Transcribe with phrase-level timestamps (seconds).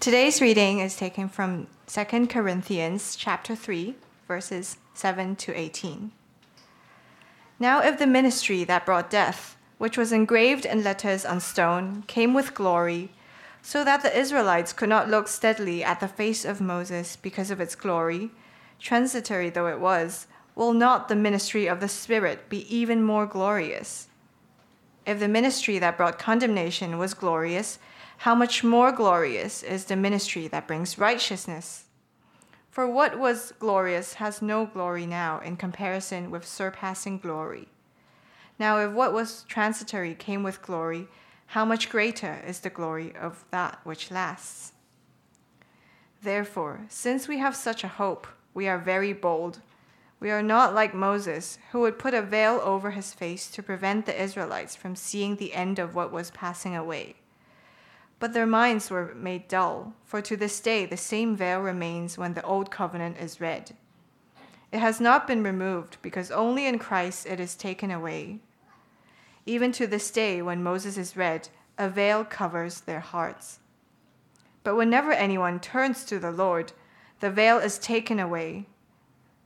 [0.00, 3.96] Today's reading is taken from 2 Corinthians chapter 3,
[4.28, 6.12] verses 7 to 18.
[7.58, 12.32] Now, if the ministry that brought death, which was engraved in letters on stone, came
[12.32, 13.10] with glory,
[13.60, 17.60] so that the Israelites could not look steadily at the face of Moses because of
[17.60, 18.30] its glory,
[18.78, 24.06] transitory though it was, will not the ministry of the Spirit be even more glorious?
[25.04, 27.80] If the ministry that brought condemnation was glorious,
[28.18, 31.84] how much more glorious is the ministry that brings righteousness?
[32.68, 37.68] For what was glorious has no glory now in comparison with surpassing glory.
[38.58, 41.06] Now, if what was transitory came with glory,
[41.46, 44.72] how much greater is the glory of that which lasts?
[46.20, 49.60] Therefore, since we have such a hope, we are very bold.
[50.18, 54.06] We are not like Moses, who would put a veil over his face to prevent
[54.06, 57.14] the Israelites from seeing the end of what was passing away.
[58.20, 62.34] But their minds were made dull, for to this day the same veil remains when
[62.34, 63.76] the Old Covenant is read.
[64.72, 68.40] It has not been removed, because only in Christ it is taken away.
[69.46, 73.60] Even to this day, when Moses is read, a veil covers their hearts.
[74.64, 76.72] But whenever anyone turns to the Lord,
[77.20, 78.66] the veil is taken away.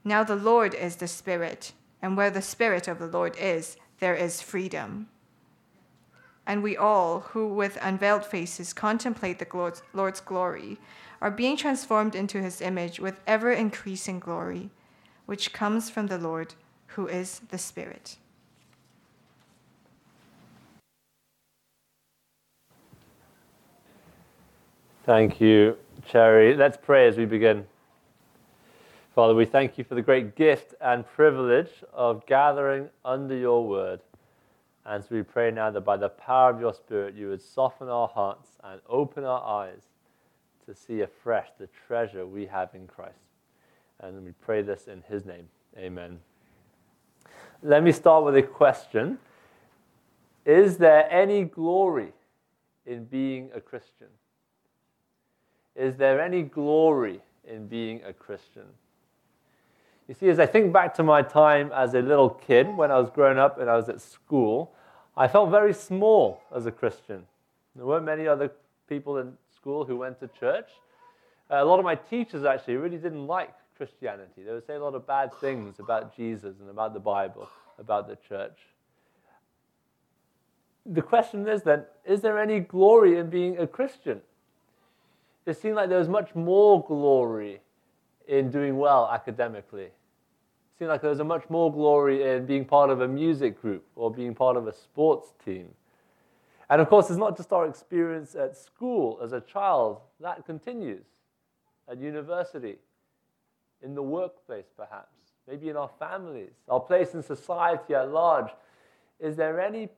[0.03, 4.17] Now the Lord is the Spirit, and where the Spirit of the Lord is, there
[4.17, 5.09] is freedom
[6.47, 10.79] and we all, who with unveiled faces contemplate the Lord's glory,
[11.21, 14.71] are being transformed into his image with ever increasing glory,
[15.27, 16.55] which comes from the Lord,
[16.89, 18.17] who is the Spirit.
[25.05, 25.77] Thank you,
[26.07, 26.57] Cherry.
[26.57, 27.67] Let's pray as we begin.
[29.15, 34.01] Father, we thank you for the great gift and privilege of gathering under your word.
[34.85, 37.89] And so we pray now that by the power of your Spirit, you would soften
[37.89, 39.83] our hearts and open our eyes
[40.67, 43.19] to see afresh the treasure we have in Christ.
[44.01, 45.49] And we pray this in his name.
[45.79, 46.19] Amen.
[47.63, 49.19] Let me start with a question
[50.45, 52.13] Is there any glory
[52.85, 54.09] in being a Christian?
[55.77, 58.67] Is there any glory in being a Christian?
[60.09, 62.99] You see, as I think back to my time as a little kid when I
[62.99, 64.73] was growing up and I was at school,
[65.17, 67.25] I felt very small as a Christian.
[67.77, 68.51] There weren't many other
[68.89, 70.69] people in school who went to church.
[71.51, 74.43] Uh, a lot of my teachers actually really didn't like Christianity.
[74.45, 77.49] They would say a lot of bad things about Jesus and about the Bible,
[77.79, 78.59] about the church.
[80.85, 84.21] The question is then is there any glory in being a Christian?
[85.47, 87.61] It seemed like there was much more glory
[88.29, 89.93] in doing well academically It
[90.79, 93.85] seemed like there was a much more glory in being part of a music group
[93.97, 95.69] or being part of a sports team.
[96.71, 101.05] And of course, it's not just our experience at school as a child, that continues
[101.89, 102.79] at university,
[103.83, 105.17] in the workplace, perhaps,
[105.49, 108.51] maybe in our families, our place in society at large.
[109.19, 109.89] Is there any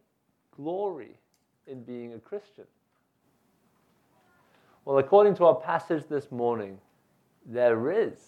[0.56, 1.18] glory
[1.66, 2.64] in being a Christian?
[4.84, 6.78] Well, according to our passage this morning,
[7.46, 8.18] there is.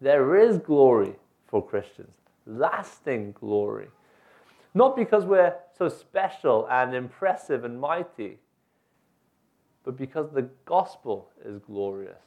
[0.00, 1.14] There is glory
[1.46, 2.14] for Christians,
[2.46, 3.88] lasting glory.
[4.74, 8.38] Not because we're so special and impressive and mighty,
[9.84, 12.22] but because the gospel is glorious.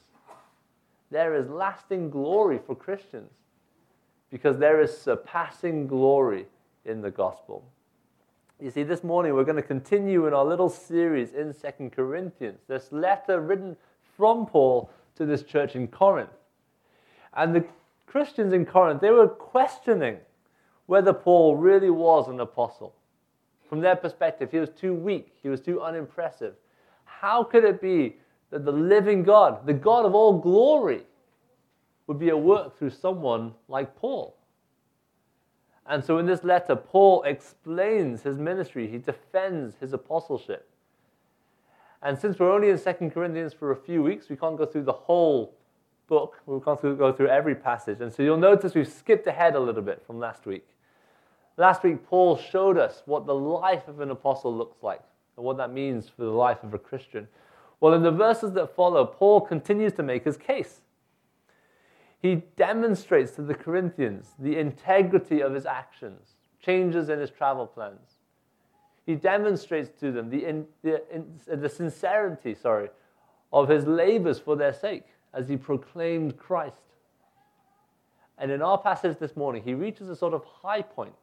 [1.10, 3.30] There is lasting glory for Christians
[4.30, 6.46] because there is surpassing glory
[6.84, 7.64] in the gospel.
[8.60, 12.60] You see, this morning we're going to continue in our little series in Second Corinthians,
[12.68, 13.76] this letter written
[14.16, 16.30] from Paul to this church in Corinth.
[17.34, 17.64] And the
[18.06, 20.18] Christians in Corinth, they were questioning
[20.86, 22.94] whether Paul really was an apostle.
[23.68, 26.54] From their perspective, he was too weak, he was too unimpressive.
[27.04, 28.16] How could it be
[28.50, 31.02] that the living God, the God of all glory,
[32.06, 34.36] would be at work through someone like Paul?
[35.86, 40.68] And so in this letter, Paul explains his ministry, he defends his apostleship.
[42.04, 44.84] And since we're only in 2 Corinthians for a few weeks, we can't go through
[44.84, 45.54] the whole
[46.06, 46.40] book.
[46.44, 48.02] We can't go through every passage.
[48.02, 50.68] And so you'll notice we've skipped ahead a little bit from last week.
[51.56, 55.00] Last week, Paul showed us what the life of an apostle looks like
[55.36, 57.26] and what that means for the life of a Christian.
[57.80, 60.82] Well, in the verses that follow, Paul continues to make his case.
[62.20, 68.13] He demonstrates to the Corinthians the integrity of his actions, changes in his travel plans.
[69.06, 72.88] He demonstrates to them the, in, the, in, the sincerity sorry,
[73.52, 76.76] of his labors for their sake as he proclaimed Christ.
[78.38, 81.14] And in our passage this morning, he reaches a sort of high point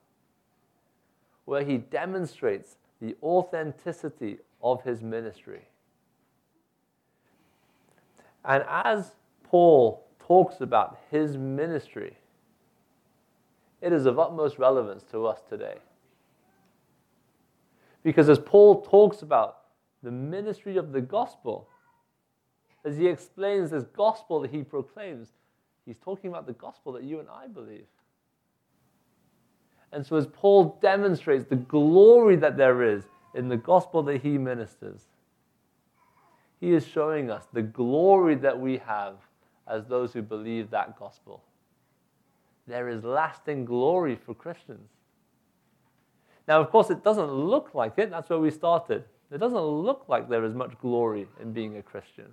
[1.46, 5.62] where he demonstrates the authenticity of his ministry.
[8.46, 12.16] And as Paul talks about his ministry,
[13.82, 15.78] it is of utmost relevance to us today.
[18.04, 19.58] Because as Paul talks about
[20.04, 21.68] the ministry of the gospel,
[22.84, 25.30] as he explains this gospel that he proclaims,
[25.86, 27.86] he's talking about the gospel that you and I believe.
[29.92, 33.04] And so, as Paul demonstrates the glory that there is
[33.36, 35.02] in the gospel that he ministers,
[36.60, 39.16] he is showing us the glory that we have
[39.68, 41.44] as those who believe that gospel.
[42.68, 44.90] There is lasting glory for Christians.
[46.52, 48.10] Now, of course, it doesn't look like it.
[48.12, 49.06] That's where we started.
[49.32, 52.26] It doesn't look like there is much glory in being a Christian.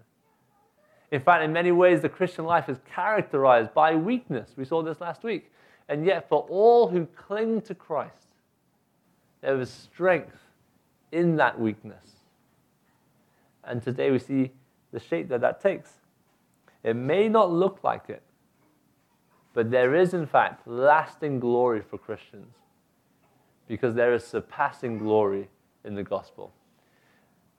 [1.12, 4.54] In fact, in many ways, the Christian life is characterized by weakness.
[4.56, 5.52] We saw this last week.
[5.88, 8.34] And yet, for all who cling to Christ,
[9.40, 10.40] there is strength
[11.12, 12.16] in that weakness.
[13.62, 14.50] And today we see
[14.90, 15.92] the shape that that takes.
[16.82, 18.24] It may not look like it,
[19.54, 22.52] but there is, in fact, lasting glory for Christians
[23.68, 25.48] because there is surpassing glory
[25.84, 26.52] in the gospel.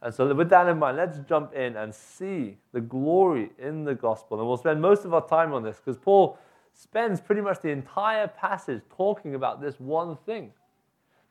[0.02, 3.96] And so, with that in mind, let's jump in and see the glory in the
[3.96, 4.40] gospel.
[4.40, 6.38] And we'll spend most of our time on this because Paul
[6.74, 10.54] spends pretty much the entire passage talking about this one thing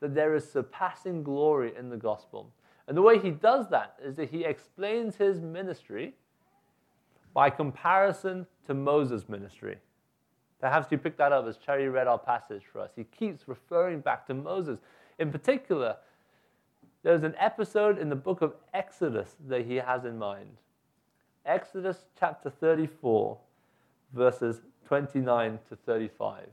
[0.01, 2.53] that there is surpassing glory in the gospel.
[2.87, 6.15] And the way he does that is that he explains his ministry
[7.35, 9.79] by comparison to Moses' ministry.
[10.61, 12.91] Perhaps you picked that up as Cherry read our passage for us.
[12.97, 14.79] He keeps referring back to Moses.
[15.19, 15.97] In particular,
[17.03, 20.57] there's an episode in the book of Exodus that he has in mind.
[21.47, 23.39] Exodus chapter 34,
[24.13, 26.49] verses 29 to 35.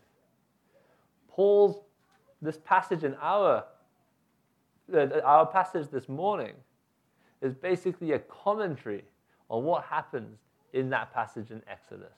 [1.28, 1.78] Paul's,
[2.42, 3.66] this passage in our,
[4.94, 6.54] uh, our passage this morning
[7.42, 9.04] is basically a commentary
[9.50, 10.38] on what happens
[10.74, 12.14] in that passage in Exodus.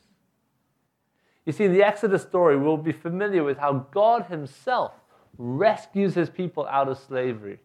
[1.48, 4.92] You see, in the Exodus story, we'll be familiar with how God Himself
[5.38, 7.60] rescues His people out of slavery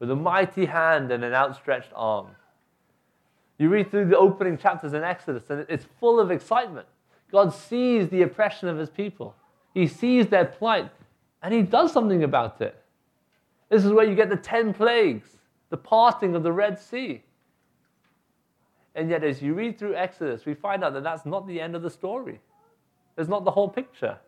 [0.00, 2.28] with a mighty hand and an outstretched arm.
[3.58, 6.86] You read through the opening chapters in Exodus, and it's full of excitement.
[7.30, 9.36] God sees the oppression of His people,
[9.74, 10.90] He sees their plight,
[11.42, 12.82] and He does something about it.
[13.68, 15.28] This is where you get the 10 plagues,
[15.68, 17.22] the parting of the Red Sea.
[18.94, 21.76] And yet, as you read through Exodus, we find out that that's not the end
[21.76, 22.40] of the story.
[23.16, 24.18] It's not the whole picture.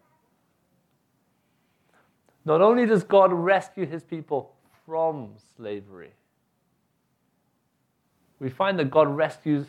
[2.44, 4.54] Not only does God rescue his people
[4.86, 6.12] from slavery,
[8.40, 9.66] we find that God rescues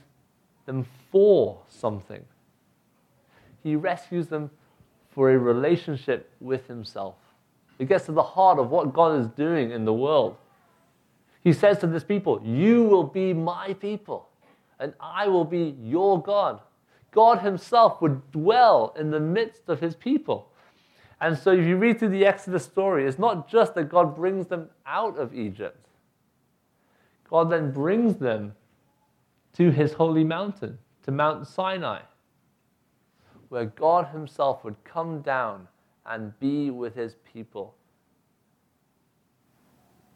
[0.65, 2.23] them for something.
[3.63, 4.51] He rescues them
[5.09, 7.15] for a relationship with himself.
[7.79, 10.37] It gets to the heart of what God is doing in the world.
[11.43, 14.29] He says to this people, You will be my people,
[14.79, 16.61] and I will be your God.
[17.11, 20.51] God Himself would dwell in the midst of His people.
[21.21, 24.47] And so, if you read through the Exodus story, it's not just that God brings
[24.47, 25.87] them out of Egypt,
[27.29, 28.53] God then brings them
[29.53, 32.01] to His holy mountain, to Mount Sinai,
[33.49, 35.67] where God Himself would come down
[36.05, 37.75] and be with His people.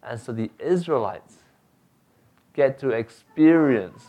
[0.02, 1.38] And so the Israelites
[2.54, 4.06] get to experience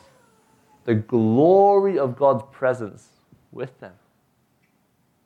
[0.86, 3.10] the glory of God's presence
[3.51, 3.94] with them.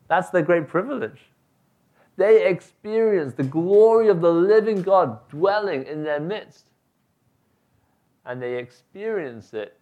[0.07, 1.19] That's their great privilege.
[2.17, 6.65] They experience the glory of the living God dwelling in their midst.
[8.25, 9.77] And they experience it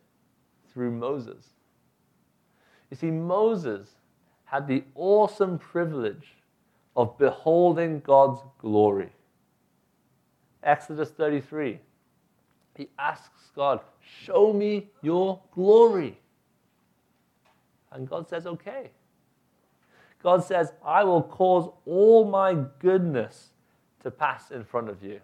[0.72, 1.48] through Moses.
[2.91, 3.89] You see, Moses
[4.46, 6.36] had the awesome privilege
[6.96, 9.10] of beholding God's glory.
[10.63, 11.79] Exodus 33
[12.77, 13.81] he asks God,
[14.24, 16.19] Show me your glory.
[17.91, 18.91] And God says, Okay.
[20.24, 23.50] God says, I will cause all my goodness
[24.03, 25.19] to pass in front of you.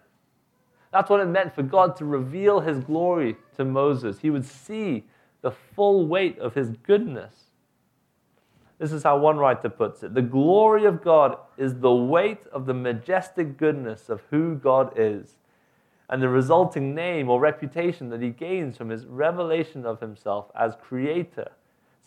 [0.92, 4.20] That's what it meant for God to reveal his glory to Moses.
[4.20, 5.04] He would see
[5.42, 7.34] the full weight of his goodness.
[8.78, 12.66] This is how one writer puts it The glory of God is the weight of
[12.66, 15.36] the majestic goodness of who God is
[16.14, 20.76] and the resulting name or reputation that he gains from his revelation of himself as
[20.80, 21.50] creator,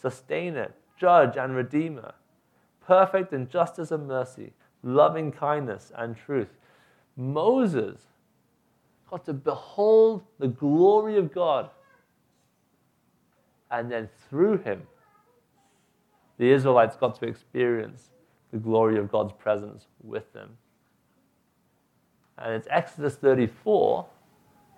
[0.02, 2.14] sustainer, judge, and redeemer,
[2.80, 6.48] perfect in justice and mercy, loving kindness and truth.
[7.18, 8.00] Moses
[9.10, 11.70] got to behold the glory of God,
[13.70, 14.84] and then through him,
[16.38, 18.12] the Israelites got to experience
[18.54, 20.52] the glory of God's presence with them.
[22.38, 24.06] And it's Exodus 34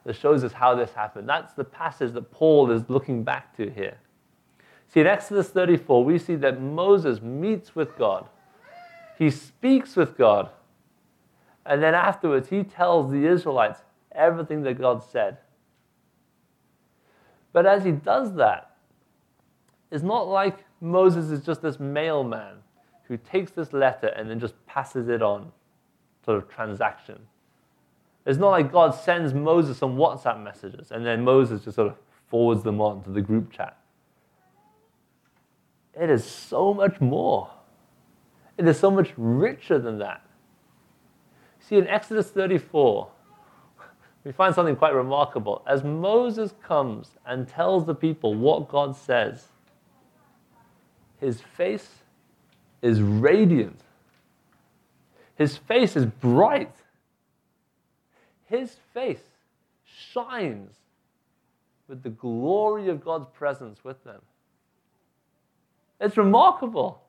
[0.05, 1.27] that shows us how this happened.
[1.27, 3.97] That's the passage that Paul is looking back to here.
[4.87, 8.27] See, in Exodus 34, we see that Moses meets with God,
[9.17, 10.49] he speaks with God,
[11.65, 15.37] and then afterwards he tells the Israelites everything that God said.
[17.53, 18.77] But as he does that,
[19.91, 22.57] it's not like Moses is just this mailman
[23.03, 25.51] who takes this letter and then just passes it on,
[26.23, 27.19] sort of transaction.
[28.29, 31.95] It's not like God sends Moses some WhatsApp messages and then Moses just sort of
[32.27, 33.75] forwards them on to the group chat.
[35.99, 37.49] It is so much more.
[38.55, 40.21] It is so much richer than that.
[41.59, 43.09] See, in Exodus 34,
[44.23, 45.63] we find something quite remarkable.
[45.65, 49.47] As Moses comes and tells the people what God says,
[51.19, 51.89] his face
[52.83, 53.79] is radiant.
[55.33, 56.75] His face is bright.
[58.49, 59.21] His face
[59.85, 60.71] shines
[61.87, 64.21] with the glory of God's presence with them.
[65.99, 67.01] It's remarkable.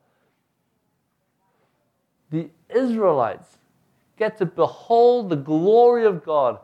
[2.29, 3.57] The Israelites
[4.17, 6.59] get to behold the glory of God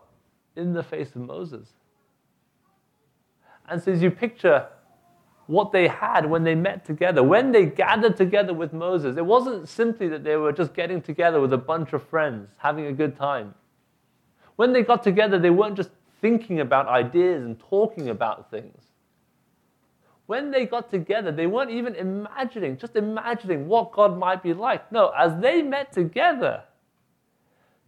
[0.56, 1.68] in the face of Moses.
[3.68, 4.68] And so, as you picture
[5.48, 9.68] what they had when they met together, when they gathered together with Moses, it wasn't
[9.68, 13.16] simply that they were just getting together with a bunch of friends, having a good
[13.18, 13.54] time.
[14.58, 18.84] When they got together, they weren't just thinking about ideas and talking about things.
[20.26, 24.92] When they got together, they weren't even imagining, just imagining what God might be like.
[24.92, 26.64] No, as they met together,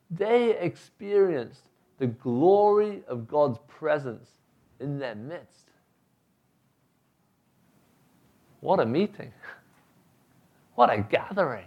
[0.10, 1.64] they experienced
[1.98, 4.30] the glory of God's presence
[4.80, 5.66] in their midst.
[8.62, 9.34] What a meeting!
[10.76, 11.66] What a gathering!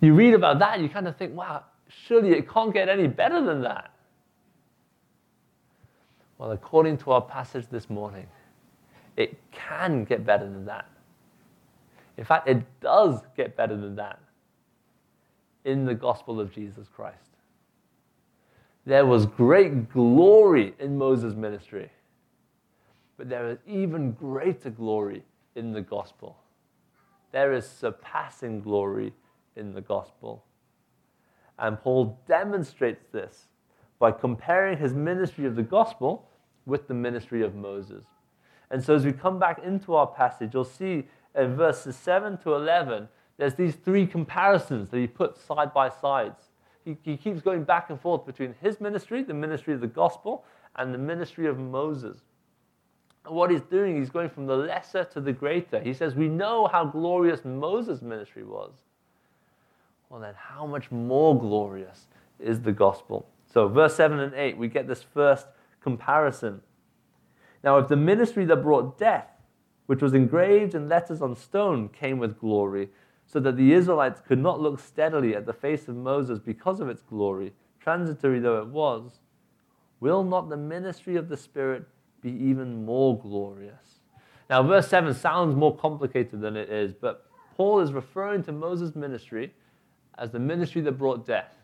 [0.00, 3.44] You read about that, you kind of think, wow, surely it can't get any better
[3.44, 3.90] than that.
[6.38, 8.26] Well, according to our passage this morning,
[9.16, 10.88] it can get better than that.
[12.18, 14.20] In fact, it does get better than that
[15.64, 17.30] in the gospel of Jesus Christ.
[18.84, 21.90] There was great glory in Moses' ministry,
[23.16, 25.24] but there is even greater glory
[25.56, 26.36] in the gospel.
[27.32, 29.12] There is surpassing glory
[29.56, 30.44] in the gospel.
[31.58, 33.48] And Paul demonstrates this
[33.98, 36.28] by comparing his ministry of the gospel
[36.66, 38.04] with the ministry of Moses.
[38.70, 42.54] And so, as we come back into our passage, you'll see in verses 7 to
[42.54, 43.08] 11,
[43.38, 46.46] there's these three comparisons that he puts side by sides
[46.86, 50.44] he, he keeps going back and forth between his ministry, the ministry of the gospel,
[50.76, 52.18] and the ministry of Moses.
[53.26, 55.80] And what he's doing, he's going from the lesser to the greater.
[55.80, 58.72] He says, We know how glorious Moses' ministry was.
[60.08, 62.06] Well, then, how much more glorious
[62.38, 63.28] is the gospel?
[63.52, 65.46] So, verse 7 and 8, we get this first
[65.80, 66.60] comparison.
[67.64, 69.28] Now, if the ministry that brought death,
[69.86, 72.88] which was engraved in letters on stone, came with glory,
[73.26, 76.88] so that the Israelites could not look steadily at the face of Moses because of
[76.88, 79.20] its glory, transitory though it was,
[79.98, 81.84] will not the ministry of the Spirit
[82.20, 84.00] be even more glorious?
[84.48, 88.94] Now, verse 7 sounds more complicated than it is, but Paul is referring to Moses'
[88.94, 89.52] ministry
[90.18, 91.54] as the ministry that brought death.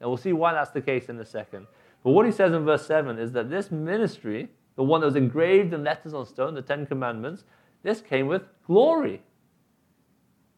[0.00, 1.66] And we'll see why that's the case in a second.
[2.02, 5.16] But what he says in verse 7 is that this ministry, the one that was
[5.16, 7.44] engraved in letters on stone, the Ten Commandments,
[7.82, 9.22] this came with glory.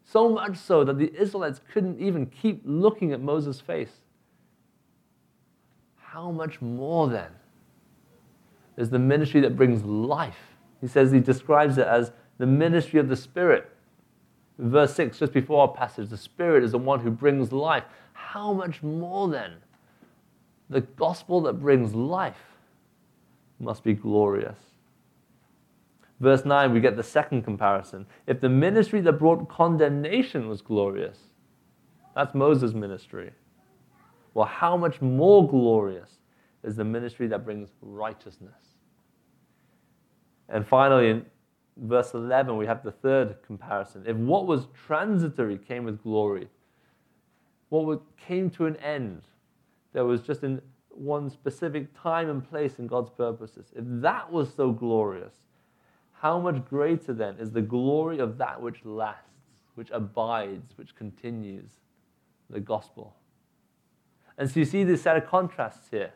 [0.05, 4.01] So much so that the Israelites couldn't even keep looking at Moses' face.
[5.97, 7.31] How much more then
[8.77, 10.57] is the ministry that brings life?
[10.81, 13.71] He says he describes it as the ministry of the Spirit.
[14.59, 17.85] Verse 6, just before our passage, the Spirit is the one who brings life.
[18.13, 19.53] How much more then?
[20.71, 22.43] The gospel that brings life
[23.61, 24.59] must be glorious.
[26.21, 28.07] Verse 9, we get the second comparison.
[28.27, 31.19] If the ministry that brought condemnation was glorious,
[32.15, 33.33] that's Moses' ministry.
[34.33, 36.19] Well, how much more glorious
[36.63, 38.55] is the ministry that brings righteousness?
[40.49, 41.27] And finally, in
[41.77, 44.05] verse 11, we have the third comparison.
[44.07, 46.49] If what was transitory came with glory,
[47.69, 49.23] what came to an end,
[49.93, 53.73] there was just in one specific time and place in God's purposes.
[53.75, 55.35] If that was so glorious,
[56.13, 59.29] how much greater then is the glory of that which lasts,
[59.75, 61.71] which abides, which continues,
[62.49, 63.17] the gospel?
[64.39, 66.13] And so you see this set of contrasts here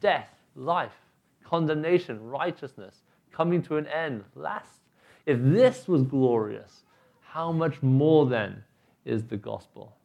[0.00, 0.96] death, life,
[1.44, 4.81] condemnation, righteousness, coming to an end, last.
[5.26, 6.82] If this was glorious,
[7.20, 8.64] how much more then
[9.04, 9.96] is the gospel?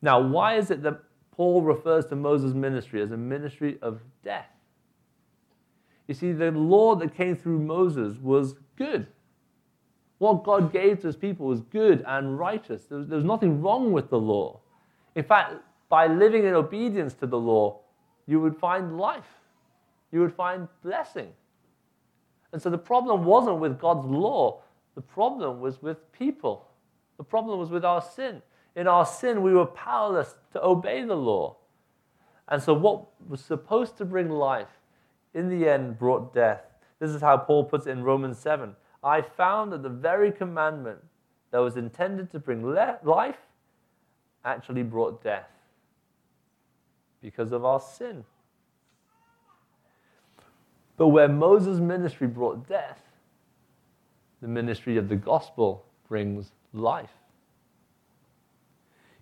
[0.00, 4.48] Now, why is it that Paul refers to Moses' ministry as a ministry of death?
[6.08, 9.06] You see, the law that came through Moses was good.
[10.18, 12.84] What God gave to his people was good and righteous.
[12.84, 14.60] There was, there was nothing wrong with the law.
[15.14, 15.54] In fact,
[15.88, 17.80] by living in obedience to the law,
[18.26, 19.40] you would find life,
[20.10, 21.32] you would find blessing.
[22.52, 24.62] And so the problem wasn't with God's law,
[24.94, 26.68] the problem was with people.
[27.16, 28.42] The problem was with our sin.
[28.76, 31.56] In our sin, we were powerless to obey the law.
[32.48, 34.68] And so, what was supposed to bring life,
[35.34, 36.62] in the end, brought death.
[36.98, 38.74] This is how Paul puts it in Romans 7.
[39.02, 40.98] I found that the very commandment
[41.50, 43.38] that was intended to bring life
[44.44, 45.48] actually brought death
[47.22, 48.24] because of our sin.
[50.96, 53.00] But where Moses' ministry brought death,
[54.40, 57.10] the ministry of the gospel brings life.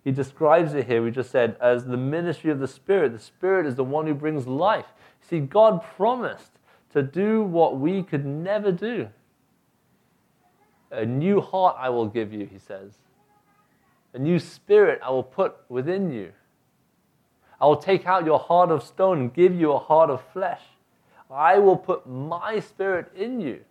[0.03, 3.13] He describes it here, we just said, as the ministry of the Spirit.
[3.13, 4.87] The Spirit is the one who brings life.
[5.21, 6.51] See, God promised
[6.93, 9.07] to do what we could never do.
[10.91, 12.93] A new heart I will give you, he says.
[14.13, 16.33] A new spirit I will put within you.
[17.61, 20.61] I will take out your heart of stone and give you a heart of flesh.
[21.31, 23.61] I will put my spirit in you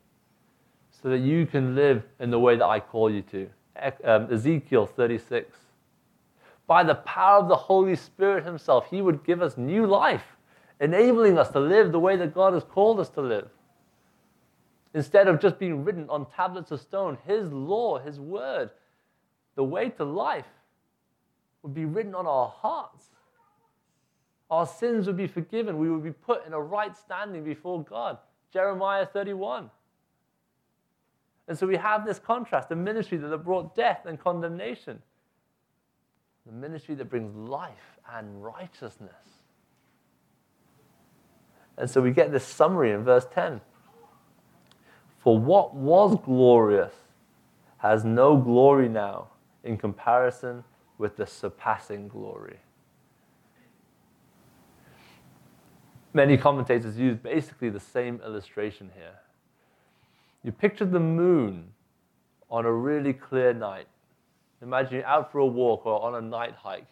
[1.03, 3.49] so that you can live in the way that I call you to.
[4.05, 5.57] Um, Ezekiel 36.
[6.67, 10.37] By the power of the Holy Spirit Himself, He would give us new life,
[10.81, 13.49] enabling us to live the way that God has called us to live.
[14.95, 18.71] Instead of just being written on tablets of stone, His law, His word,
[19.55, 20.47] the way to life
[21.63, 23.11] would be written on our hearts
[24.51, 25.79] our sins would be forgiven.
[25.79, 28.19] We would be put in a right standing before God.
[28.53, 29.71] Jeremiah 31.
[31.47, 35.01] And so we have this contrast the ministry that brought death and condemnation,
[36.47, 39.11] the ministry that brings life and righteousness.
[41.77, 43.61] And so we get this summary in verse 10.
[45.19, 46.95] For what was glorious
[47.79, 49.29] has no glory now
[49.65, 50.65] in comparison
[50.99, 52.59] with the surpassing glory.
[56.13, 59.19] Many commentators use basically the same illustration here.
[60.43, 61.69] You picture the moon
[62.51, 63.87] on a really clear night.
[64.63, 66.87] Imagine you're out for a walk or on a night hike.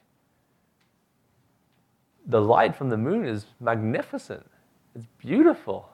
[2.26, 4.46] The light from the moon is magnificent,
[4.94, 5.88] it's beautiful,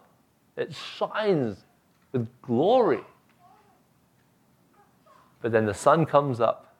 [0.56, 1.64] it shines
[2.12, 3.02] with glory.
[5.40, 6.74] But then the sun comes up,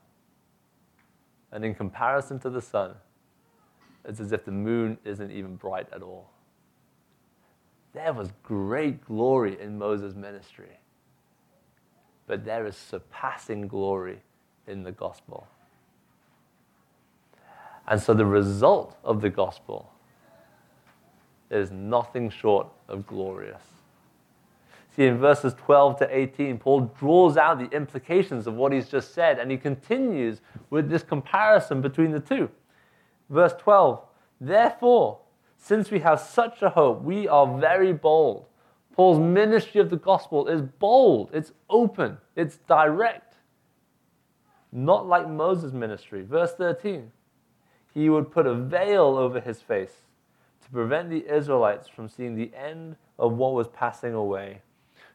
[1.52, 2.94] and in comparison to the sun,
[4.04, 6.30] it's as if the moon isn't even bright at all.
[7.92, 10.78] There was great glory in Moses' ministry,
[12.26, 14.18] but there is surpassing glory
[14.66, 15.46] in the gospel.
[17.86, 19.90] And so the result of the gospel
[21.50, 23.62] is nothing short of glorious.
[24.96, 29.12] See, in verses 12 to 18, Paul draws out the implications of what he's just
[29.12, 30.40] said, and he continues
[30.70, 32.48] with this comparison between the two.
[33.30, 34.00] Verse 12,
[34.40, 35.20] therefore,
[35.56, 38.46] since we have such a hope, we are very bold.
[38.92, 43.34] Paul's ministry of the gospel is bold, it's open, it's direct.
[44.70, 46.22] Not like Moses' ministry.
[46.22, 47.10] Verse 13
[47.92, 50.02] He would put a veil over his face
[50.62, 54.60] to prevent the Israelites from seeing the end of what was passing away.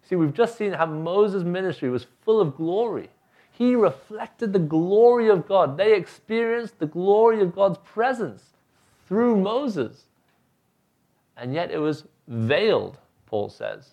[0.02, 3.10] See, we've just seen how Moses' ministry was full of glory.
[3.60, 5.78] He reflected the glory of God.
[5.78, 8.42] They experienced the glory of God's presence
[9.06, 10.06] through Moses
[11.36, 13.92] and yet it was veiled, Paul says.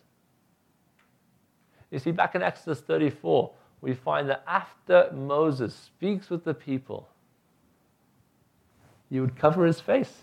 [1.90, 3.50] You see, back in Exodus 34,
[3.80, 7.08] we find that after Moses speaks with the people,
[9.10, 10.22] he would cover his face.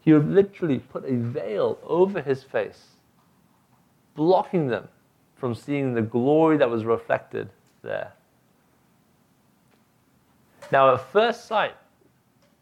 [0.00, 2.86] He would literally put a veil over his face,
[4.16, 4.88] blocking them
[5.36, 7.50] from seeing the glory that was reflected
[7.82, 8.12] there.
[10.70, 11.74] Now, at first sight,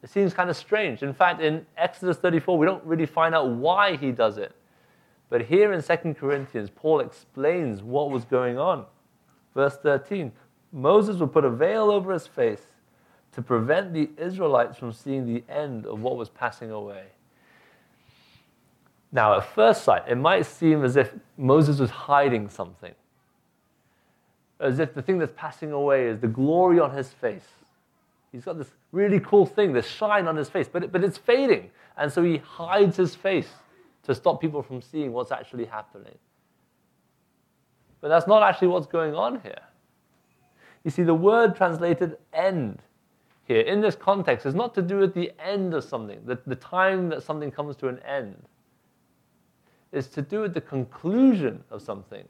[0.03, 1.03] it seems kind of strange.
[1.03, 4.55] In fact, in Exodus 34, we don't really find out why he does it.
[5.29, 8.85] But here in 2 Corinthians, Paul explains what was going on.
[9.55, 10.33] Verse 13
[10.73, 12.67] Moses would put a veil over his face
[13.33, 17.05] to prevent the Israelites from seeing the end of what was passing away.
[19.13, 22.95] Now, at first sight, it might seem as if Moses was hiding something,
[24.61, 27.47] as if the thing that's passing away is the glory on his face.
[28.33, 31.19] He's got this really cool thing, this shine on his face, but, it, but it's
[31.19, 31.71] fading.
[31.97, 33.49] And so he hides his face
[34.05, 36.17] to stop people from seeing what's actually happening.
[38.01, 39.61] But that's not actually what's going on here.
[40.85, 42.83] You see, the word translated end
[43.45, 46.57] here in this context is not to do with the end of something, the, the
[46.57, 48.37] time that something comes to an end.
[49.93, 52.27] is to do with the conclusion of something.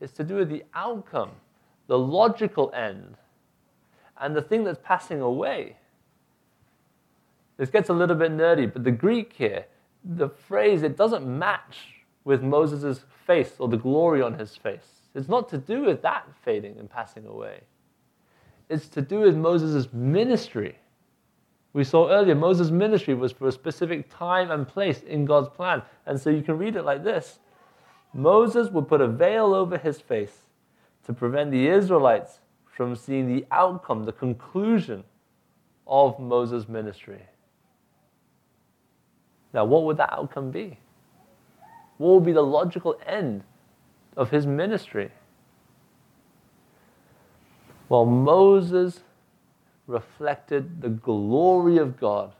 [0.00, 1.32] It's to do with the outcome,
[1.86, 3.16] the logical end,
[4.18, 5.76] and the thing that's passing away.
[7.56, 9.66] This gets a little bit nerdy, but the Greek here,
[10.04, 15.08] the phrase, it doesn't match with Moses' face or the glory on his face.
[15.14, 17.60] It's not to do with that fading and passing away.
[18.68, 20.78] It's to do with Moses' ministry.
[21.72, 25.82] We saw earlier, Moses' ministry was for a specific time and place in God's plan.
[26.06, 27.40] And so you can read it like this
[28.12, 30.46] Moses would put a veil over his face
[31.06, 35.04] to prevent the Israelites from seeing the outcome, the conclusion
[35.86, 37.22] of Moses' ministry.
[39.52, 40.78] Now, what would that outcome be?
[41.98, 43.42] What would be the logical end
[44.16, 45.10] of his ministry?
[47.88, 49.00] Well, Moses
[49.86, 52.32] reflected the glory of God.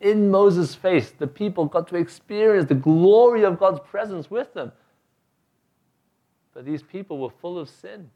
[0.00, 4.72] In Moses' face, the people got to experience the glory of God's presence with them.
[6.52, 8.10] But these people were full of sin.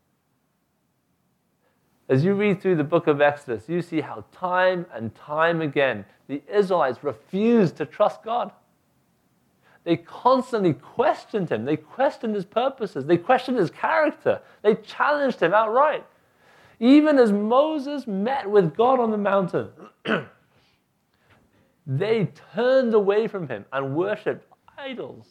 [2.08, 6.04] As you read through the book of Exodus, you see how time and time again
[6.26, 8.50] the Israelites refused to trust God.
[9.84, 11.64] They constantly questioned him.
[11.64, 13.06] They questioned his purposes.
[13.06, 14.40] They questioned his character.
[14.62, 16.04] They challenged him outright.
[16.80, 19.70] Even as Moses met with God on the mountain,
[21.90, 24.46] they turned away from him and worshiped
[24.78, 25.26] idols.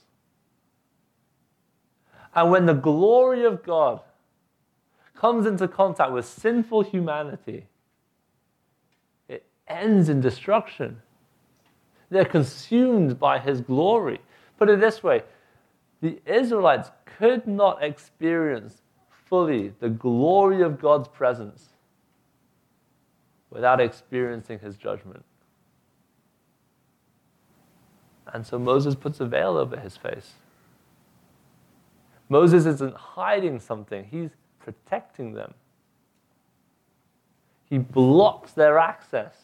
[2.35, 4.01] And when the glory of God
[5.15, 7.65] comes into contact with sinful humanity,
[9.29, 11.01] it ends in destruction.
[12.09, 14.19] They're consumed by his glory.
[14.57, 15.23] Put it this way
[16.01, 21.69] the Israelites could not experience fully the glory of God's presence
[23.49, 25.23] without experiencing his judgment.
[28.33, 30.33] And so Moses puts a veil over his face.
[32.29, 35.53] Moses isn't hiding something, he's protecting them.
[37.69, 39.35] He blocks their access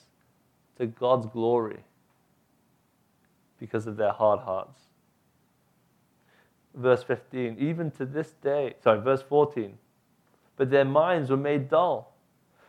[0.78, 1.80] to God's glory
[3.60, 4.82] because of their hard hearts.
[6.74, 9.78] Verse 15, even to this day, sorry, verse 14,
[10.58, 12.13] but their minds were made dull.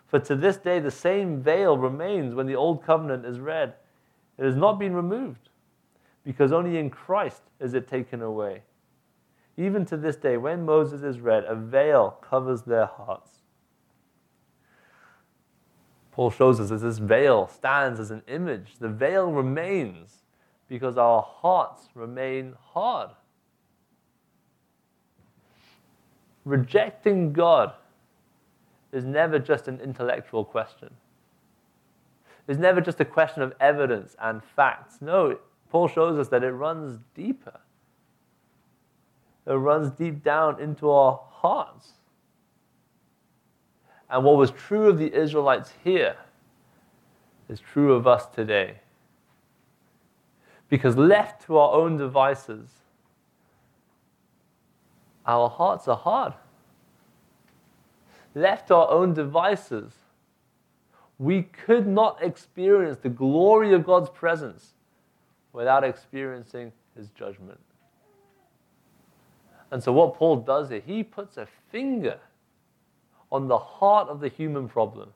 [0.06, 3.74] For to this day the same veil remains when the old covenant is read.
[4.38, 5.48] It has not been removed,
[6.26, 8.62] because only in Christ is it taken away.
[9.56, 13.30] Even to this day, when Moses is read, a veil covers their hearts.
[16.10, 18.74] Paul shows us that this veil stands as an image.
[18.80, 20.24] The veil remains
[20.68, 23.10] because our hearts remain hard.
[26.44, 27.72] Rejecting God
[28.92, 30.90] is never just an intellectual question.
[32.48, 34.98] It's never just a question of evidence and facts.
[35.00, 35.38] No,
[35.70, 37.60] Paul shows us that it runs deeper
[39.46, 41.92] it runs deep down into our hearts.
[44.10, 46.16] And what was true of the Israelites here
[47.48, 48.78] is true of us today.
[50.68, 52.68] Because left to our own devices,
[55.24, 56.34] our hearts are hard.
[58.34, 59.92] Left to our own devices,
[61.18, 64.72] we could not experience the glory of God's presence
[65.56, 67.58] without experiencing His judgment.
[69.70, 72.18] And so, what Paul does here, he puts a finger
[73.32, 75.08] on the heart of the human problem.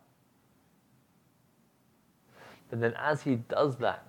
[2.70, 4.05] But then, as he does that,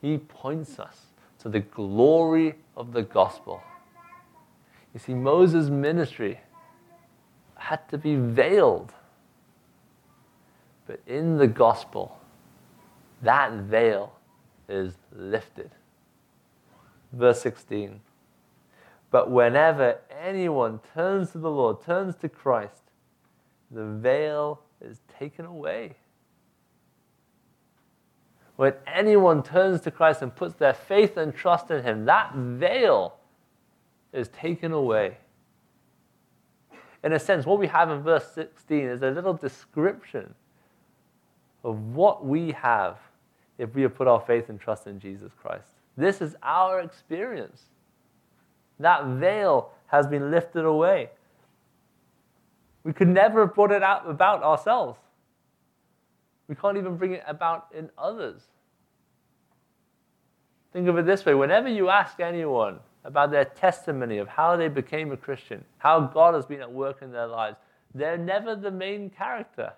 [0.00, 1.06] he points us
[1.40, 3.60] to the glory of the gospel.
[4.94, 6.40] You see, Moses' ministry
[7.56, 8.92] had to be veiled.
[10.86, 12.18] But in the gospel,
[13.22, 14.12] that veil
[14.72, 15.70] is lifted.
[17.12, 18.00] Verse 16.
[19.10, 22.82] But whenever anyone turns to the Lord, turns to Christ,
[23.70, 25.96] the veil is taken away.
[28.56, 33.16] When anyone turns to Christ and puts their faith and trust in Him, that veil
[34.12, 35.18] is taken away.
[37.04, 40.34] In a sense, what we have in verse 16 is a little description
[41.64, 42.98] of what we have
[43.62, 45.68] if we have put our faith and trust in Jesus Christ.
[45.96, 47.62] This is our experience.
[48.80, 51.10] That veil has been lifted away.
[52.82, 54.98] We could never have brought it out about ourselves.
[56.48, 58.42] We can't even bring it about in others.
[60.72, 64.68] Think of it this way whenever you ask anyone about their testimony of how they
[64.68, 67.58] became a Christian, how God has been at work in their lives,
[67.94, 69.72] they're never the main character.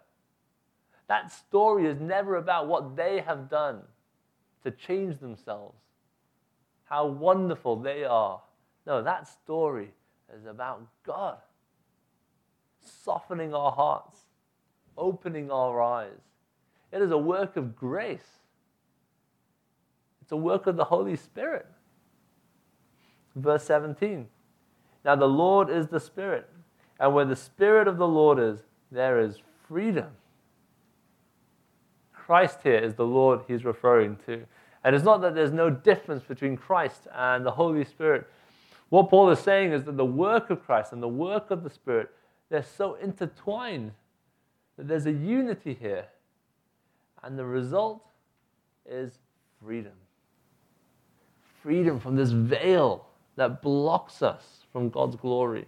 [1.08, 3.82] That story is never about what they have done
[4.64, 5.76] to change themselves.
[6.84, 8.40] how wonderful they are.
[8.86, 9.90] No, that story
[10.36, 11.38] is about God
[12.80, 14.20] softening our hearts,
[14.96, 16.20] opening our eyes.
[16.92, 18.38] It is a work of grace,
[20.22, 21.66] it's a work of the Holy Spirit.
[23.36, 24.28] Verse 17
[25.04, 26.48] Now the Lord is the Spirit,
[27.00, 28.60] and where the Spirit of the Lord is,
[28.92, 29.38] there is
[29.68, 30.10] freedom.
[32.26, 34.44] Christ here is the Lord he's referring to.
[34.82, 38.26] And it's not that there's no difference between Christ and the Holy Spirit.
[38.88, 41.70] What Paul is saying is that the work of Christ and the work of the
[41.70, 42.10] Spirit,
[42.48, 43.92] they're so intertwined
[44.76, 46.06] that there's a unity here.
[47.22, 48.04] And the result
[48.88, 49.18] is
[49.62, 49.92] freedom.
[51.62, 53.06] Freedom from this veil
[53.36, 55.66] that blocks us from God's glory.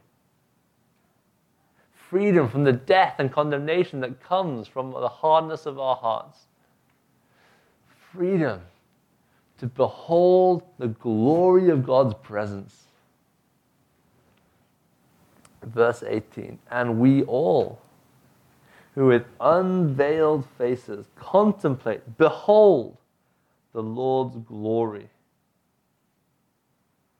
[2.16, 6.46] Freedom from the death and condemnation that comes from the hardness of our hearts.
[8.10, 8.62] Freedom
[9.58, 12.84] to behold the glory of God's presence.
[15.62, 17.82] Verse 18 And we all,
[18.94, 22.96] who with unveiled faces contemplate, behold
[23.74, 25.10] the Lord's glory.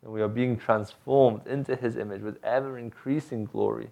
[0.02, 3.90] And we are being transformed into his image with ever increasing glory,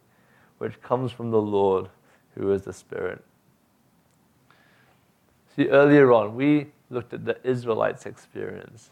[0.58, 1.88] which comes from the Lord
[2.34, 3.24] who is the Spirit.
[5.54, 8.90] See, earlier on, we looked at the Israelites' experience,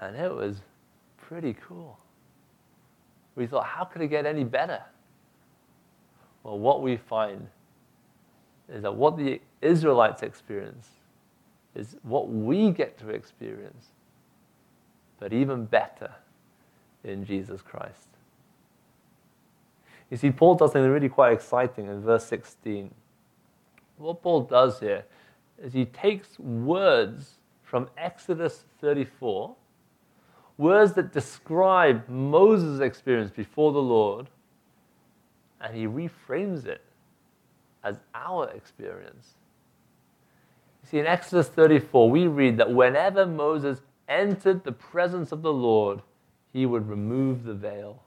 [0.00, 0.62] and it was
[1.16, 1.98] pretty cool.
[3.34, 4.82] We thought, how could it get any better?
[6.44, 7.48] Well, what we find
[8.68, 10.88] is that what the Israelites experience
[11.74, 13.88] is what we get to experience,
[15.18, 16.12] but even better
[17.02, 18.13] in Jesus Christ.
[20.14, 22.88] You see, Paul does something really quite exciting in verse 16.
[23.96, 25.06] What Paul does here
[25.60, 29.56] is he takes words from Exodus 34,
[30.56, 34.28] words that describe Moses' experience before the Lord,
[35.60, 36.82] and he reframes it
[37.82, 39.30] as our experience.
[40.84, 45.52] You see, in Exodus 34, we read that whenever Moses entered the presence of the
[45.52, 46.02] Lord,
[46.52, 48.04] he would remove the veil.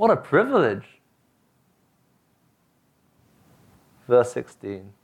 [0.00, 0.86] What a privilege!
[4.08, 4.94] Verse 16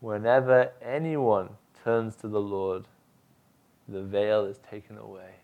[0.00, 1.48] Whenever anyone
[1.82, 2.84] turns to the Lord,
[3.88, 5.36] the veil is taken away.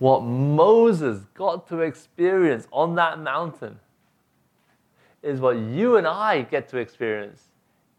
[0.00, 3.78] What Moses got to experience on that mountain
[5.22, 7.44] is what you and I get to experience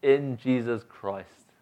[0.01, 1.53] in Jesus Christ.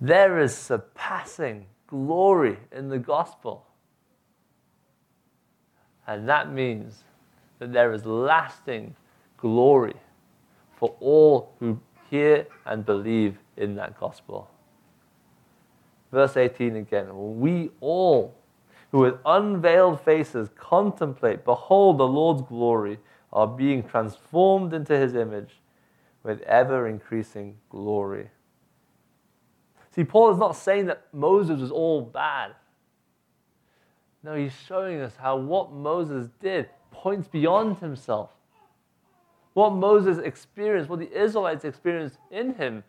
[0.00, 3.66] There is surpassing glory in the gospel.
[6.06, 7.04] And that means
[7.58, 8.96] that there is lasting
[9.36, 9.96] glory
[10.76, 14.50] for all who hear and believe in that gospel.
[16.10, 18.34] Verse 18 again We all
[18.90, 22.98] who with unveiled faces contemplate, behold the Lord's glory,
[23.32, 25.60] are being transformed into his image
[26.24, 28.28] with ever increasing glory.
[29.94, 32.54] See, Paul is not saying that Moses was all bad.
[34.22, 38.30] No, he's showing us how what Moses did points beyond himself.
[39.54, 42.84] What Moses experienced, what the Israelites experienced in him,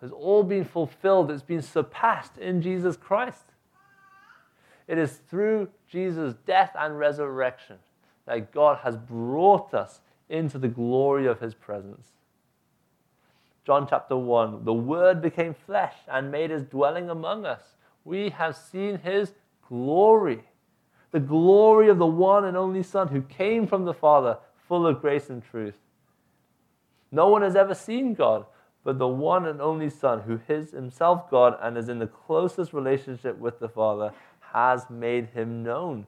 [0.00, 1.30] has all been fulfilled.
[1.30, 3.44] It's been surpassed in Jesus Christ.
[4.88, 7.76] It is through Jesus' death and resurrection
[8.26, 12.08] that God has brought us into the glory of his presence.
[13.64, 17.62] John chapter 1 The Word became flesh and made his dwelling among us.
[18.04, 19.32] We have seen his
[19.68, 20.44] glory
[21.12, 25.00] the glory of the one and only Son who came from the Father, full of
[25.02, 25.74] grace and truth.
[27.10, 28.46] No one has ever seen God,
[28.82, 32.72] but the one and only Son, who is himself God and is in the closest
[32.72, 36.06] relationship with the Father, has made him known.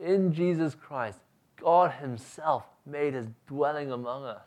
[0.00, 1.18] In Jesus Christ,
[1.56, 4.46] God Himself made His dwelling among us.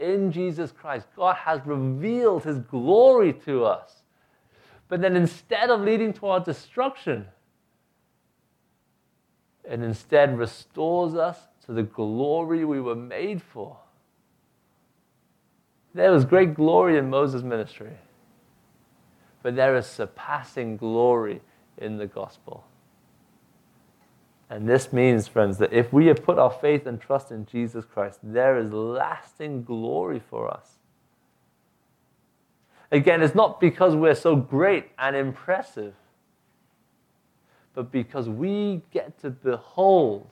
[0.00, 4.02] In Jesus Christ, God has revealed His glory to us.
[4.88, 7.26] But then instead of leading to our destruction,
[9.70, 13.76] and instead restores us to the glory we were made for.
[15.94, 17.92] There was great glory in Moses' ministry,
[19.42, 21.40] but there is surpassing glory
[21.78, 22.64] in the gospel.
[24.50, 27.86] And this means, friends, that if we have put our faith and trust in Jesus
[27.86, 30.80] Christ, there is lasting glory for us.
[32.92, 35.94] Again, it's not because we're so great and impressive
[37.74, 40.28] but because we get to behold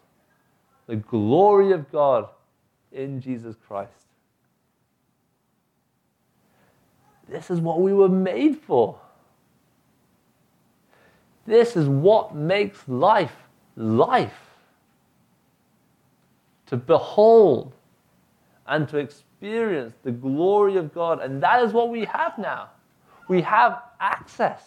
[0.86, 2.28] the glory of God
[2.92, 3.92] in Jesus Christ.
[7.30, 8.98] this is what we were made for.
[11.46, 13.47] This is what makes life
[13.78, 14.40] life.
[16.66, 17.72] To behold
[18.66, 21.22] and to experience the glory of God.
[21.22, 22.68] And that is what we have now.
[23.28, 24.62] We have access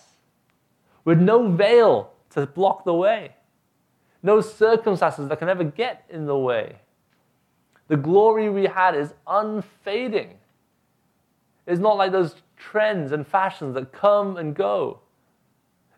[1.05, 3.35] with no veil to block the way,
[4.23, 6.77] no circumstances that can ever get in the way.
[7.87, 10.35] The glory we had is unfading.
[11.67, 14.99] It's not like those trends and fashions that come and go.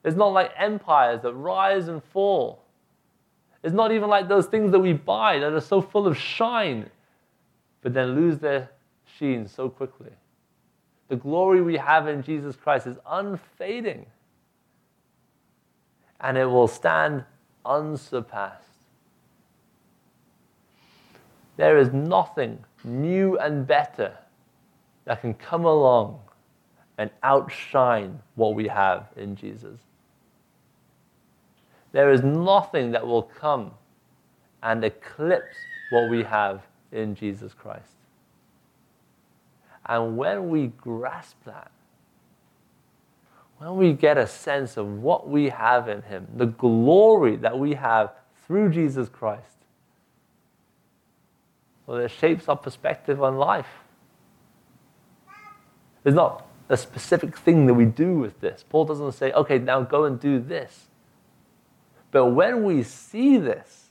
[0.04, 2.63] It's not like empires that rise and fall.
[3.64, 6.90] It's not even like those things that we buy that are so full of shine,
[7.82, 8.70] but then lose their
[9.18, 10.12] sheen so quickly.
[11.08, 14.06] The glory we have in Jesus Christ is unfading,
[16.20, 17.24] and it will stand
[17.66, 18.68] unsurpassed.
[21.56, 24.18] There is nothing new and better
[25.06, 26.20] that can come along
[26.98, 29.80] and outshine what we have in Jesus.
[31.94, 33.72] There is nothing that will come
[34.62, 35.56] and eclipse
[35.92, 37.94] what we have in Jesus Christ.
[39.86, 41.72] And when we grasp that,
[43.58, 47.76] when we get a sense of what we have in Him, the glory that we
[47.76, 48.12] have
[48.46, 49.42] through Jesus Christ,
[51.86, 53.68] well, it shapes our perspective on life.
[56.04, 58.64] There's not a specific thing that we do with this.
[58.68, 60.88] Paul doesn't say, okay, now go and do this.
[62.14, 63.90] But when we see this,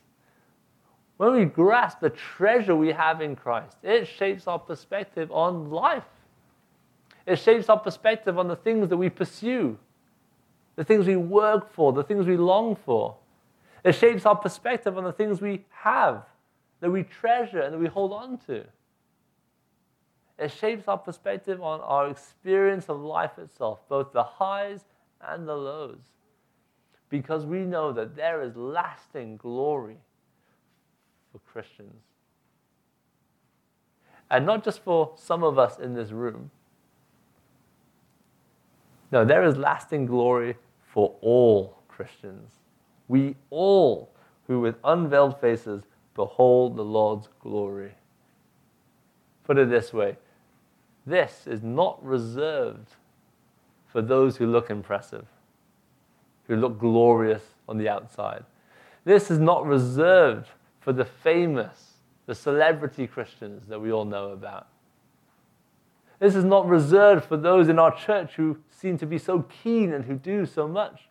[1.16, 6.04] when we grasp the treasure we have in Christ, it shapes our perspective on life.
[7.26, 9.76] It shapes our perspective on the things that we pursue,
[10.76, 13.16] the things we work for, the things we long for.
[13.84, 16.22] It shapes our perspective on the things we have,
[16.78, 18.64] that we treasure, and that we hold on to.
[20.38, 24.84] It shapes our perspective on our experience of life itself, both the highs
[25.20, 26.12] and the lows
[27.12, 29.98] because we know that there is lasting glory
[31.30, 32.00] for Christians.
[34.30, 36.50] And not just for some of us in this room.
[39.12, 40.56] No, there is lasting glory
[40.90, 42.50] for all Christians.
[43.08, 44.10] We all,
[44.46, 45.82] who with unveiled faces
[46.14, 47.92] behold the Lord's glory.
[49.44, 50.16] Put it this way
[51.04, 52.94] this is not reserved
[53.86, 55.26] for those who look impressive
[56.52, 58.44] who look glorious on the outside.
[59.04, 60.48] This is not reserved
[60.80, 61.94] for the famous,
[62.26, 64.68] the celebrity Christians that we all know about.
[66.18, 69.94] This is not reserved for those in our church who seem to be so keen
[69.94, 71.08] and who do so much.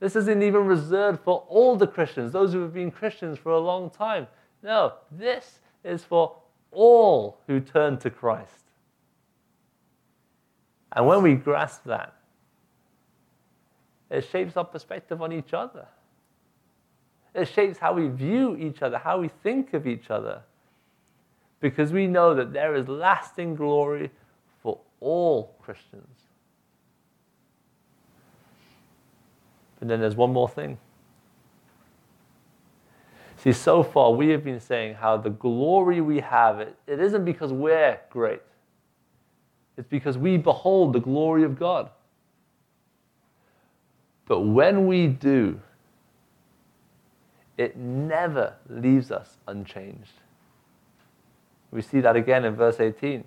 [0.00, 3.60] This isn't even reserved for all the Christians, those who have been Christians for a
[3.60, 4.26] long time.
[4.60, 6.34] No, this is for
[6.72, 8.64] all who turn to Christ.
[10.90, 12.14] And when we grasp that,
[14.14, 15.86] it shapes our perspective on each other.
[17.34, 20.42] It shapes how we view each other, how we think of each other.
[21.60, 24.10] Because we know that there is lasting glory
[24.62, 26.06] for all Christians.
[29.78, 30.78] But then there's one more thing.
[33.38, 37.24] See, so far we have been saying how the glory we have, it, it isn't
[37.24, 38.42] because we're great.
[39.76, 41.90] It's because we behold the glory of God.
[44.26, 45.60] But when we do,
[47.56, 50.12] it never leaves us unchanged.
[51.70, 53.24] We see that again in verse 18.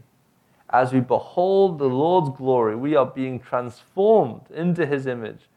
[0.69, 5.47] As we behold the Lord's glory, we are being transformed into his image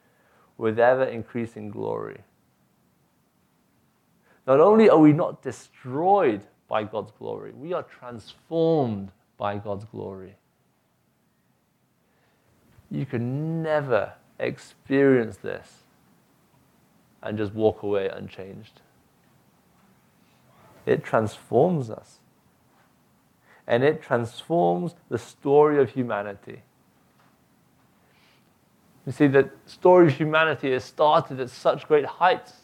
[0.57, 2.21] with ever increasing glory.
[4.47, 10.35] Not only are we not destroyed by God's glory, we are transformed by God's glory.
[12.91, 15.85] You can never experience this
[17.23, 18.81] and just walk away unchanged.
[20.87, 22.19] It transforms us.
[23.67, 26.63] And it transforms the story of humanity.
[29.07, 32.55] You see, the story of humanity has started at such great heights,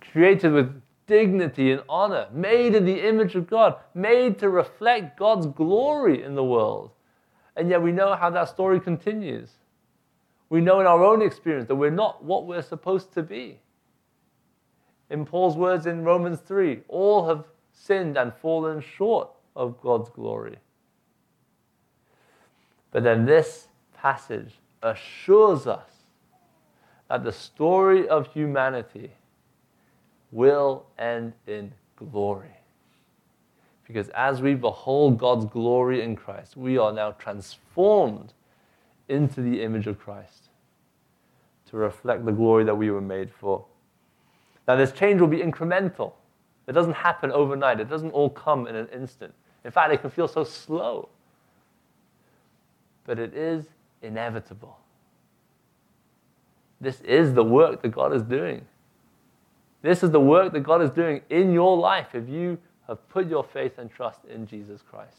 [0.00, 5.46] created with dignity and honor, made in the image of God, made to reflect God's
[5.46, 6.92] glory in the world.
[7.56, 9.50] And yet we know how that story continues.
[10.50, 13.60] We know in our own experience that we're not what we're supposed to be.
[15.08, 20.58] In Paul's words in Romans 3, all have sinned and fallen short of God's glory.
[22.90, 25.90] But then this passage assures us
[27.08, 29.12] that the story of humanity
[30.32, 32.56] will end in glory.
[33.86, 38.32] Because as we behold God's glory in Christ, we are now transformed
[39.10, 40.48] into the image of Christ
[41.70, 43.64] to reflect the glory that we were made for.
[44.66, 46.12] Now, this change will be incremental.
[46.66, 49.34] It doesn't happen overnight, it doesn't all come in an instant.
[49.64, 51.08] In fact, it can feel so slow.
[53.04, 53.66] But it is
[54.02, 54.78] inevitable.
[56.80, 58.64] This is the work that God is doing.
[59.82, 63.28] This is the work that God is doing in your life if you have put
[63.28, 65.18] your faith and trust in Jesus Christ.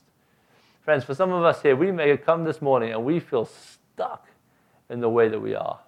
[0.81, 3.45] Friends, for some of us here, we may have come this morning and we feel
[4.02, 4.28] stuck
[4.89, 5.80] in the way that we are.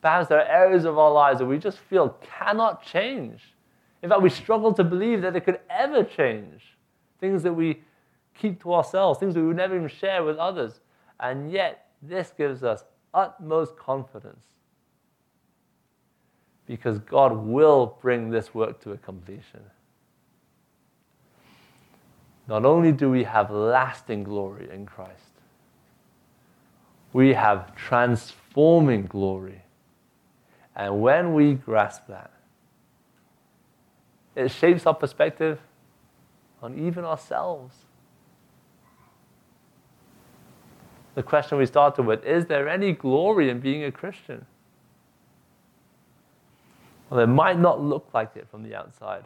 [0.00, 3.40] Perhaps there are areas of our lives that we just feel cannot change.
[4.02, 6.76] In fact, we struggle to believe that it could ever change.
[7.18, 7.82] Things that we
[8.34, 10.80] keep to ourselves, things we would never even share with others.
[11.18, 14.44] And yet, this gives us utmost confidence
[16.66, 19.60] because God will bring this work to a completion.
[22.48, 25.29] Not only do we have lasting glory in Christ,
[27.12, 29.62] we have transforming glory.
[30.76, 32.30] And when we grasp that,
[34.36, 35.58] it shapes our perspective
[36.62, 37.74] on even ourselves.
[41.14, 44.46] The question we started with is there any glory in being a Christian?
[47.10, 49.24] Well, it might not look like it from the outside.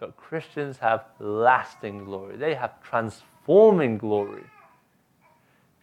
[0.00, 4.42] But Christians have lasting glory, they have transforming glory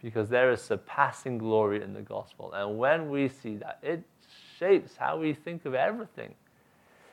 [0.02, 2.52] because there is surpassing glory in the gospel.
[2.52, 4.02] And when we see that, it
[4.58, 6.34] shapes how we think of everything.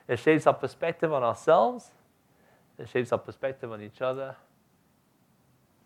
[0.07, 1.91] It shapes our perspective on ourselves,
[2.79, 4.35] it shapes our perspective on each other,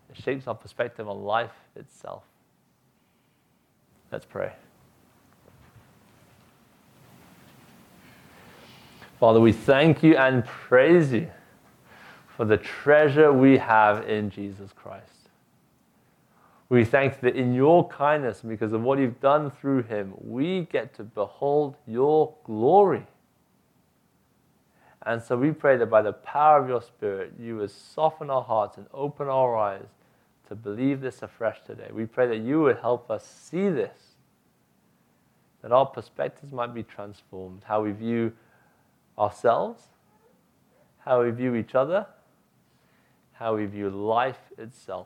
[0.09, 2.23] it shapes our perspective on life itself.
[4.11, 4.53] Let's pray.
[9.19, 11.29] Father, we thank you and praise you
[12.37, 15.12] for the treasure we have in Jesus Christ.
[16.74, 20.95] We thank that in your kindness, because of what you've done through him, we get
[20.95, 23.05] to behold your glory.
[25.03, 28.41] And so we pray that by the power of your Spirit, you would soften our
[28.41, 29.86] hearts and open our eyes
[30.47, 31.89] to believe this afresh today.
[31.93, 34.15] We pray that you would help us see this,
[35.61, 38.34] that our perspectives might be transformed, how we view
[39.15, 39.89] ourselves,
[40.97, 42.07] how we view each other,
[43.34, 45.05] how we view life itself.